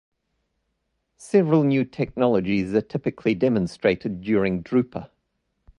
[1.17, 5.11] Several new technologies are typically demonstrated during Drupa.